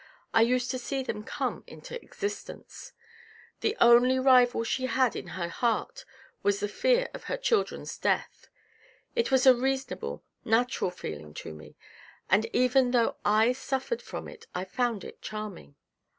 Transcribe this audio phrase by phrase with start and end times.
[0.33, 2.93] I used to see them come into existence.
[3.59, 6.05] The only rival she had in her heart
[6.41, 8.47] was the fear of her childrens' death.
[9.15, 11.75] It was a reason able, natural feeling to me,
[12.31, 15.75] and even though I suffered from it I found it charming.